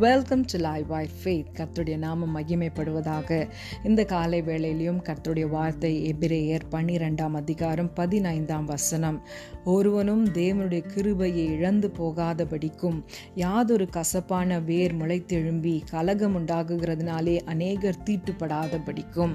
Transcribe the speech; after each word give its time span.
Welcome 0.00 0.42
to 0.52 0.58
live 0.58 0.86
by 0.86 1.08
faith 1.18 1.52
கர்த்துடைய 1.58 1.96
நாமம் 1.98 2.34
மகிமைப்படுவதாக. 2.36 3.48
இந்த 3.84 4.04
காலை 4.04 4.42
வேளையிலையும் 4.42 4.98
கர்த்துடைய 5.06 5.46
வார்த்தை 5.48 5.90
எபிரேயர் 6.10 6.64
பன்னிரெண்டாம் 6.70 7.32
அதிகாரம் 7.32 7.90
பதினைந்தாம் 7.92 8.64
வசனம். 8.64 9.18
ஒருவனும் 9.64 10.24
தேவனுடைய 10.28 10.82
கிருபையை 10.86 11.46
இழந்து 11.46 11.88
போகாதபடிக்கும் 11.98 12.98
யாதொரு 13.34 13.86
கசப்பான 13.88 14.58
வேர் 14.60 14.94
முளைத்தெழும்பி 14.94 15.74
கலகம் 15.90 16.36
உண்டாகுகிறதுனாலே 16.38 17.36
அநேகர் 17.44 18.02
தீட்டுப்படாதபடிக்கும். 18.04 19.34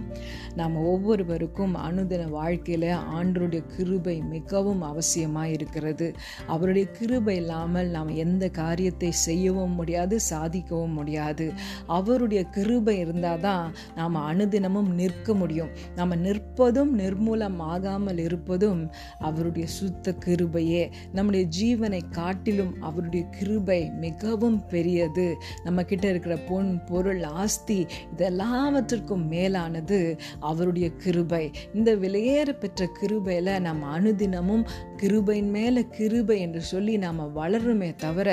நாம் 0.55 0.75
ஒவ்வொருவருக்கும் 0.75 1.75
அனுதின 1.87 2.29
வாழ்க்கையில் 2.29 2.89
ஆண்டருடைய 3.17 3.63
கிருபை 3.75 4.21
மிகவும் 4.35 4.83
அவசியமாக 4.91 5.55
இருக்கிறது 5.57 6.09
அவருடைய 6.47 6.87
கிருபை 6.91 7.35
இல்லாமல் 7.35 7.87
நாம் 7.87 8.13
எந்த 8.15 8.43
காரியத்தை 8.61 9.11
செய்யவும் 9.25 9.77
முடியாது 9.81 10.19
சாதி 10.19 10.52
சாதிக்கவும் 10.53 10.93
முடியாது. 10.93 11.45
அவருடைய 11.87 12.43
கிருபை 12.43 12.95
இருந்தால் 12.99 13.39
தான் 13.39 13.65
நாம் 13.95 14.15
அனுதினமும் 14.15 14.89
நிற்க 14.93 15.33
முடியும். 15.33 15.71
நம்ம 15.95 16.15
நிற்பதும் 16.15 16.91
நிர்மூலம் 16.97 17.57
ஆகாமல் 17.57 18.17
இருப்பதும் 18.17 18.81
அவருடைய 19.19 19.67
சுத்த 19.67 20.15
கிருபையே. 20.25 20.83
நம்முடைய 21.13 21.43
ஜீவனை 21.59 22.01
காட்டிலும் 22.11 22.73
அவருடைய 22.81 23.23
கிருபை 23.29 23.81
மிகவும் 24.05 24.59
பெரியது. 24.67 25.27
நம்ம 25.63 25.83
கிட்ட 25.83 26.09
இருக்கிற 26.09 26.35
பொன் 26.49 26.71
பொருள் 26.85 27.23
ஆஸ்தி 27.23 27.79
இதெல்லாவற்றிற்கும் 28.17 29.25
மேலானது 29.27 29.99
அவருடைய 30.39 30.89
கிருபை. 31.03 31.51
இந்த 31.73 31.95
விலையேற 31.95 32.49
பெற்ற 32.59 32.89
கிருபையில 33.01 33.59
நம்ம 33.59 33.99
அனுதினமும் 33.99 34.65
கிருபையின் 35.01 35.51
மேல 35.57 35.81
கிருபை 35.97 36.39
என்று 36.39 36.61
சொல்லி 36.61 36.97
நாம 36.97 37.25
வளருமே 37.35 37.89
தவிர 37.95 38.29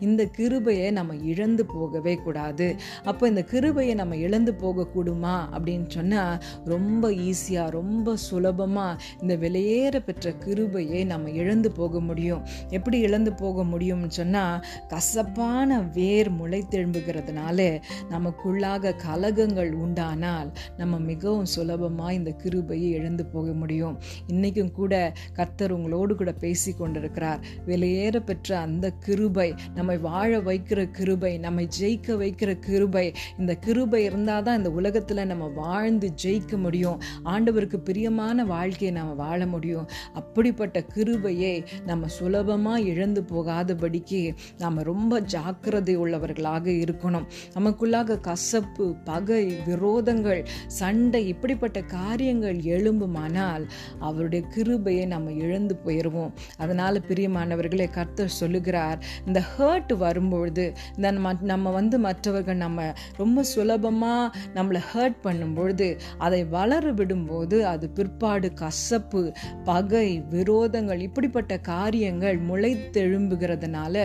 இந்த 0.00 0.22
கிருபையை 0.36 0.88
நம்ம 0.90 1.14
இழந்து 1.32 1.61
போகவே 1.64 2.14
கூடாது. 2.14 2.76
அப்போ 3.04 3.28
இந்த 3.28 3.42
கிருபையை 3.42 3.94
நம்ம 3.94 4.16
இழந்து 4.16 4.52
போகக்கூடுமா? 4.52 5.36
அப்படின்னு 5.52 5.88
சொன்னால் 5.88 6.42
ரொம்ப 6.64 7.10
ஈஸியாக 7.10 7.70
ரொம்ப 7.70 8.16
சுலபமாக 8.16 9.00
இந்த 9.20 9.36
விலையேற 9.36 9.98
பெற்ற 9.98 10.32
கிருபையை 10.32 11.04
நம்ம 11.04 11.30
இழந்து 11.30 11.70
போக 11.72 12.00
முடியும். 12.00 12.42
எப்படி 12.68 12.98
இழந்து 12.98 13.32
போக 13.32 13.64
முடியும்னு 13.64 14.08
சொன்னால் 14.08 14.64
கசப்பான 14.88 15.80
வேர் 15.80 16.30
முளைத்தெழும்புகிறதுனால 16.32 17.80
நமக்குள்ளாக 18.10 18.96
கலகங்கள் 18.96 19.72
உண்டானால் 19.72 20.52
நம்ம 20.76 20.98
மிகவும் 20.98 21.44
சுலபமாக 21.44 22.12
இந்த 22.12 22.30
கிருபையை 22.30 22.90
இழந்து 22.90 23.26
போக 23.26 23.52
முடியும். 23.52 23.98
இன்றைக்கும் 24.26 24.72
கூட 24.72 25.12
கர்த்தர் 25.32 25.72
உங்களோடு 25.72 26.16
கூட 26.16 26.32
பேசி 26.32 26.72
கொண்டிருக்கிறார் 26.72 27.40
விலையேற 27.66 28.16
பெற்ற 28.18 28.58
அந்த 28.58 28.90
கிருபை 28.90 29.54
நம்மை 29.74 29.98
வாழ 29.98 30.38
வைக்கிற 30.38 30.90
கிருபை 30.90 31.38
நம்ம 31.38 31.51
ஜெயிக்க 31.60 32.16
வைக்கிற 32.16 32.58
கிருபை. 32.58 33.12
இந்த 33.38 33.54
கிருபை 33.54 34.04
இருந்தால் 34.04 34.42
தான் 34.42 34.56
இந்த 34.56 34.70
உலகத்தில் 34.70 35.26
நம்ம 35.26 35.46
வாழ்ந்து 35.46 36.12
ஜெயிக்க 36.22 36.56
முடியும். 36.56 37.00
ஆண்டவருக்கு 37.24 37.76
பிரியமான 37.76 38.44
வாழ்க்கையை 38.44 38.96
நாம் 38.96 39.16
வாழ 39.16 39.46
முடியும். 39.46 39.88
அப்படிப்பட்ட 40.14 40.80
கிருபையை 40.82 41.64
நம்ம 41.86 42.08
சுலபமாக 42.08 42.80
இழந்து 42.80 43.22
போகாதபடிக்கு 43.22 44.34
நம்ம 44.58 44.82
ரொம்ப 44.82 45.20
ஜாக்கிரதை 45.20 45.96
உள்ளவர்களாக 45.96 46.66
இருக்கணும். 46.66 47.26
நமக்குள்ளாக 47.54 48.20
கசப்பு 48.20 48.96
பகை 49.04 49.44
விரோதங்கள் 49.66 50.46
சண்டை 50.66 51.28
இப்படிப்பட்ட 51.28 51.82
காரியங்கள் 51.82 52.58
எழும்புமானால் 52.58 53.64
அவருடைய 53.98 54.46
கிருபையை 54.48 55.06
நம்ம 55.06 55.32
இழந்து 55.32 55.74
போயிடுவோம் 55.84 56.32
அதனால் 56.56 57.04
பிரியமானவர்களே 57.08 57.90
கர்த்தர் 57.90 58.36
சொல்லுகிறார் 58.40 58.98
இந்த 59.26 59.42
ஹர்ட் 59.58 59.92
வரும்பொழுது 59.96 60.72
இந்த 60.96 61.10
நம்ம 61.10 61.28
நம்ம 61.42 61.70
வந்து 61.70 61.98
மற்றவர்கள் 61.98 62.56
நம்ம 62.56 62.86
ரொம்ப 63.16 63.42
சுலபமாக 63.42 64.38
நம்மளை 64.54 64.80
ஹர்ட் 64.92 65.18
பண்ணும்பொழுது 65.22 65.88
அதை 66.18 66.40
வளர 66.56 66.92
விடும்போது 66.92 67.58
அது 67.72 67.86
பிற்பாடு 67.90 68.48
கசப்பு 68.52 69.22
பகை 69.64 70.08
விரோதங்கள் 70.30 71.04
இப்படிப்பட்ட 71.06 71.52
காரியங்கள் 71.72 72.38
முளைத்தெழும்புகிறதுனால 72.48 73.96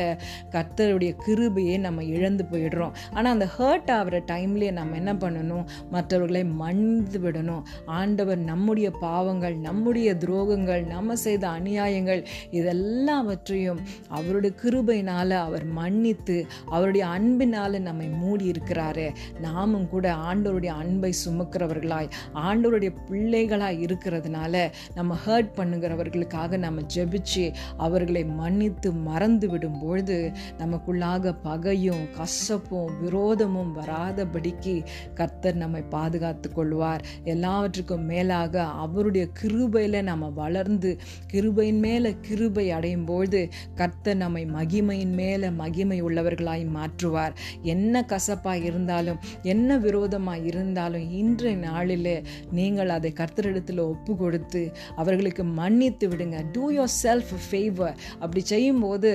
கர்த்தருடைய 0.56 1.12
கிருபையை 1.26 1.78
நம்ம 1.78 2.04
இழந்து 2.16 2.44
போயிடுறோம். 2.52 2.96
ஆனால் 3.14 3.34
அந்த 3.34 3.48
ஹர்ட் 3.58 3.92
ஆகிற 3.92 4.18
டைம்லேயே 4.32 4.72
நம்ம 4.72 4.96
என்ன 4.96 5.14
பண்ணணும்? 5.24 5.66
மற்றவர்களை 5.92 6.44
மன்னித்து 6.62 7.20
விடணும். 7.20 7.64
ஆண்டவர் 8.00 8.42
நம்முடைய 8.52 8.90
பாவங்கள் 9.06 9.56
நம்முடைய 9.68 10.10
துரோகங்கள் 10.24 10.84
நம்ம 10.86 11.16
செய்த 11.26 11.44
அநியாயங்கள் 11.48 12.22
இதெல்லாவற்றையும் 12.52 13.82
அவருடைய 14.18 14.52
கிருபையினால் 14.64 15.36
அவர் 15.38 15.66
மன்னித்து 15.80 16.38
அவருடைய 16.66 17.08
அன் 17.08 17.27
அன்பினால் 17.28 17.76
நம்மை 17.82 18.08
மூடி 18.10 18.46
இருக்கிறாரு 18.52 19.06
நாமும் 19.42 19.88
கூட 19.90 20.06
ஆண்டவருடைய 20.28 20.72
அன்பை 20.82 21.10
சுமக்கிறவர்களாய் 21.24 22.10
ஆண்டவருடைய 22.34 22.92
பிள்ளைகளாய் 23.10 23.80
இருக்கிறதுனால 23.86 24.54
நம்ம 24.96 25.18
ஹர்ட் 25.26 25.50
பண்ணுகிறவர்களுக்காக 25.56 26.58
நம்ம 26.58 26.82
ஜெபிச்சு 26.96 27.44
அவர்களை 27.78 28.24
மன்னித்து 28.40 28.92
மறந்து 29.08 29.48
விடும்பொழுது 29.48 30.18
நமக்குள்ளாக 30.58 31.34
பகையும் 31.44 32.04
கசப்பும் 32.18 32.94
விரோதமும் 33.04 33.74
வராதபடிக்கு 33.80 34.76
கர்த்தர் 35.14 35.56
நம்மை 35.56 35.82
பாதுகாத்து 35.90 36.50
கொள்வார். 36.54 37.04
எல்லாவற்றுக்கும் 37.24 38.06
மேலாக 38.06 38.64
அவருடைய 38.86 39.28
கிருபையில் 39.42 40.00
நம்ம 40.02 40.30
வளர்ந்து 40.42 40.92
கிருபையின் 41.34 41.80
மேலே 41.80 42.16
கிருபை 42.22 42.68
அடையும் 42.72 43.06
பொழுது 43.06 43.44
கர்த்தர் 43.76 44.22
நம்மை 44.24 44.46
மகிமையின் 44.58 45.16
மேலே 45.22 45.50
மகிமை 45.62 46.00
உள்ளவர்களாய் 46.04 46.66
மாற்றுவார் 47.08 47.36
என்ன 47.74 48.04
கசப்பாக 48.04 48.64
இருந்தாலும் 48.70 49.20
என்ன 49.44 49.78
விரோதமாக 49.78 50.46
இருந்தாலும் 50.50 51.06
இன்றைய 51.12 51.58
நாளில் 51.58 52.12
நீங்கள் 52.52 52.92
அதை 52.98 53.10
கர்த்தரிடத்தில் 53.20 53.82
ஒப்பு 53.92 54.14
கொடுத்து 54.18 54.62
அவர்களுக்கு 54.96 55.44
மன்னித்து 55.60 56.06
விடுங்க. 56.10 56.38
டூ 56.52 56.66
யோர் 56.72 56.94
செல்ஃப் 57.04 57.34
ஃபேவர் 57.46 57.96
அப்படி 58.20 58.42
செய்யும்போது 58.46 59.12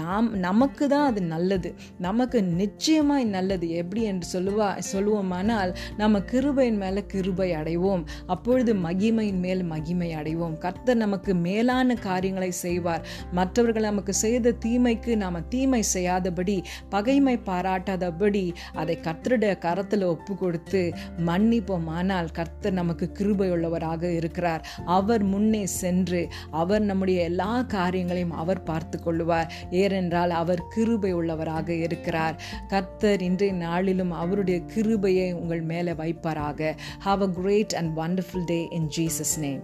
நாம் 0.00 0.28
நமக்கு 0.46 0.84
தான் 0.88 1.06
அது 1.10 1.22
நல்லது. 1.34 1.70
நமக்கு 1.98 2.38
நிச்சயமாய் 2.60 3.26
நல்லது. 3.36 3.66
எப்படி 3.80 4.02
என்று 4.10 4.26
சொல்லுவா 4.34 4.68
சொல்லுவோமானால் 4.92 5.72
நம்ம 5.96 6.22
கிருபையின் 6.32 6.80
மேலே 6.84 7.02
கிருபை 7.12 7.50
அடைவோம். 7.60 8.02
அப்பொழுது 8.26 8.72
மகிமையின் 8.86 9.42
மேல் 9.46 9.62
மகிமை 9.72 10.10
அடைவோம். 10.14 10.56
கர்த்தர் 10.58 11.02
நமக்கு 11.04 11.32
மேலான 11.46 11.94
காரியங்களை 12.08 12.50
செய்வார். 12.64 13.04
மற்றவர்கள் 13.32 13.88
நமக்கு 13.90 14.12
செய்த 14.24 14.54
தீமைக்கு 14.64 15.12
நாம் 15.16 15.48
தீமை 15.48 15.82
செய்யாதபடி 15.94 16.56
பகைமை 16.88 17.33
பாராட்டாதபடி 17.36 18.54
அதை 18.74 18.98
கர்த்தருடைய 19.02 19.58
கரத்தில் 19.58 20.02
ஒப்பு 20.02 20.36
கொடுத்து 20.36 20.92
மன்னிப்போம் 21.26 21.86
ஆனால் 21.86 22.30
கர்த்தர் 22.30 22.72
நமக்கு 22.72 23.12
கிருபை 23.12 23.50
உள்ளவராக 23.50 24.02
இருக்கிறார். 24.02 24.66
அவர் 24.84 25.22
முன்னே 25.22 25.66
சென்று 25.66 26.28
அவர் 26.50 26.82
நம்முடைய 26.82 27.22
எல்லா 27.22 27.62
காரியங்களையும் 27.62 28.30
அவர் 28.30 28.62
பார்த்து 28.62 29.00
கொள்ளுவார் 29.04 29.50
ஏனென்றால் 29.70 30.30
அவர் 30.30 30.62
கிருபை 30.68 31.14
உள்ளவராக 31.14 31.68
இருக்கிறார். 31.68 32.42
கர்த்தர் 32.68 33.22
இன்றைய 33.22 33.54
நாளிலும் 33.54 34.10
அவருடைய 34.10 34.60
கிருபையை 34.60 35.32
உங்கள் 35.32 35.60
மேலே 35.60 35.92
வைப்பாராக. 35.92 36.72
Have 37.04 37.22
a 37.22 37.28
great 37.28 37.74
and 37.74 37.98
wonderful 37.98 38.44
day 38.44 38.68
in 38.70 38.88
Jesus 38.96 39.38
name 39.38 39.62